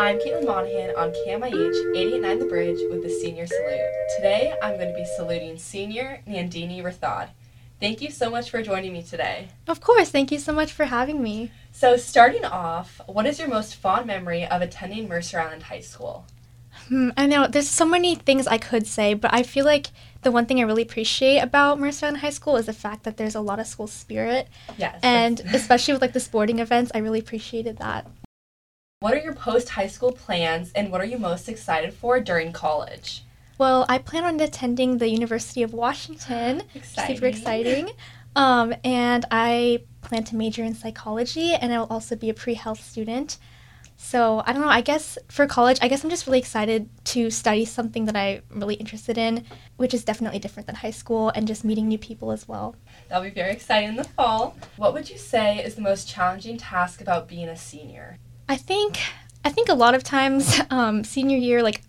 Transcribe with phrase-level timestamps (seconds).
[0.00, 3.92] I'm Caitlin Monahan on KMIH 889 The Bridge with the Senior Salute.
[4.16, 7.28] Today I'm going to be saluting Senior Nandini Rathod.
[7.80, 9.48] Thank you so much for joining me today.
[9.68, 11.52] Of course, thank you so much for having me.
[11.72, 16.24] So, starting off, what is your most fond memory of attending Mercer Island High School?
[16.88, 19.88] Hmm, I know there's so many things I could say, but I feel like
[20.22, 23.18] the one thing I really appreciate about Mercer Island High School is the fact that
[23.18, 24.48] there's a lot of school spirit.
[24.78, 24.98] Yes.
[25.02, 28.06] And especially with like the sporting events, I really appreciated that.
[29.02, 32.52] What are your post high school plans and what are you most excited for during
[32.52, 33.24] college?
[33.56, 36.64] Well, I plan on attending the University of Washington.
[36.74, 37.16] Exciting.
[37.16, 37.92] Super exciting.
[38.36, 42.52] Um, and I plan to major in psychology and I will also be a pre
[42.52, 43.38] health student.
[43.96, 47.30] So I don't know, I guess for college, I guess I'm just really excited to
[47.30, 49.46] study something that I'm really interested in,
[49.78, 52.76] which is definitely different than high school and just meeting new people as well.
[53.08, 54.58] That'll be very exciting in the fall.
[54.76, 58.18] What would you say is the most challenging task about being a senior?
[58.50, 58.98] I think
[59.44, 61.82] I think a lot of times um, senior year, like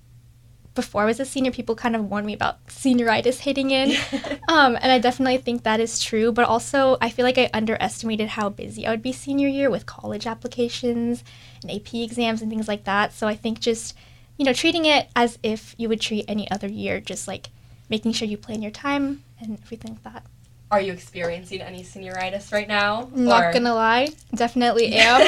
[0.76, 3.96] before I was a senior, people kind of warned me about senioritis hitting in.
[4.48, 6.32] um, and I definitely think that is true.
[6.32, 9.88] But also, I feel like I underestimated how busy I would be senior year with
[9.88, 11.24] college applications
[11.64, 13.12] and AP exams and things like that.
[13.12, 13.96] So I think just,
[14.38, 17.50] you know, treating it as if you would treat any other year, just like
[17.90, 20.26] making sure you plan your time and everything like that.
[20.72, 23.10] Are you experiencing any senioritis right now?
[23.14, 25.28] Not Or- gonna lie, definitely am.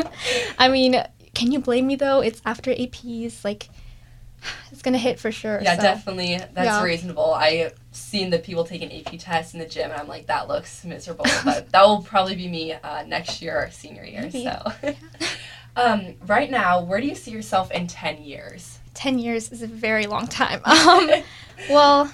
[0.00, 0.04] um,
[0.58, 1.00] I mean,
[1.32, 2.20] can you blame me though?
[2.20, 3.68] It's after APs, like
[4.72, 5.60] it's gonna hit for sure.
[5.62, 5.82] Yeah, so.
[5.82, 6.36] definitely.
[6.52, 6.82] That's Yeah.
[6.82, 7.32] reasonable.
[7.32, 10.84] I've seen the people taking AP tests in the gym, and I'm like, that looks
[10.84, 11.24] miserable.
[11.44, 14.22] but that will probably be me uh, next year, senior year.
[14.22, 14.44] Maybe.
[14.44, 14.72] So,
[15.76, 18.80] um, right now, where do you see yourself in 10 years?
[18.92, 20.60] Ten years is a very long time.
[20.64, 21.10] Um,
[21.70, 22.12] well,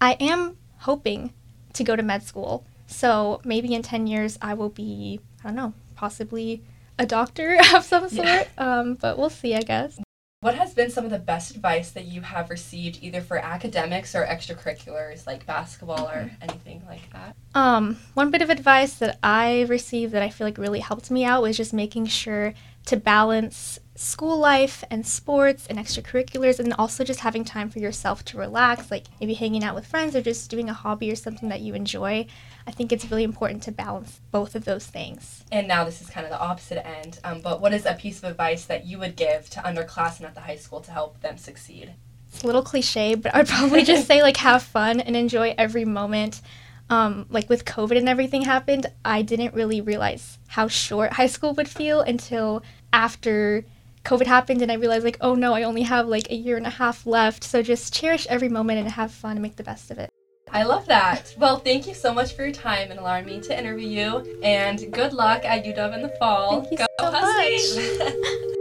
[0.00, 1.32] I am hoping
[1.74, 5.56] to go to med school, so maybe in ten years I will be, I don't
[5.56, 6.62] know, possibly
[6.98, 8.26] a doctor of some sort.
[8.26, 8.46] Yeah.
[8.58, 9.98] Um, but we'll see, I guess.
[10.40, 14.12] What has been some of the best advice that you have received, either for academics
[14.12, 17.36] or extracurriculars like basketball or anything like that?
[17.54, 21.24] Um, one bit of advice that I received that I feel like really helped me
[21.24, 22.54] out was just making sure
[22.86, 28.24] to balance school life and sports and extracurriculars and also just having time for yourself
[28.24, 31.50] to relax, like maybe hanging out with friends or just doing a hobby or something
[31.50, 32.26] that you enjoy.
[32.66, 35.44] I think it's really important to balance both of those things.
[35.52, 37.20] And now this is kind of the opposite end.
[37.24, 40.34] Um, but what is a piece of advice that you would give to underclassmen at
[40.34, 41.92] the high school to help them succeed?
[42.28, 45.84] It's a little cliche, but I'd probably just say like have fun and enjoy every
[45.84, 46.40] moment.
[46.88, 51.54] Um, like with COVID and everything happened, I didn't really realize how short high school
[51.54, 53.64] would feel until after
[54.04, 56.66] COVID happened, and I realized like, oh no, I only have like a year and
[56.66, 57.44] a half left.
[57.44, 60.10] So just cherish every moment and have fun and make the best of it.
[60.50, 61.34] I love that.
[61.38, 64.40] Well, thank you so much for your time and allowing me to interview you.
[64.42, 66.60] And good luck at UW in the fall.
[66.62, 67.98] Thank you Go so Huskies!
[67.98, 68.42] much.